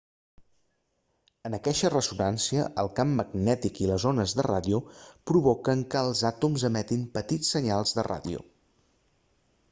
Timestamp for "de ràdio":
4.39-4.79, 7.99-8.43